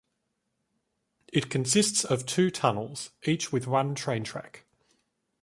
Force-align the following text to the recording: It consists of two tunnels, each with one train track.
It 1.31 1.51
consists 1.51 2.03
of 2.03 2.25
two 2.25 2.49
tunnels, 2.49 3.11
each 3.25 3.51
with 3.51 3.67
one 3.67 3.93
train 3.93 4.23
track. 4.23 4.65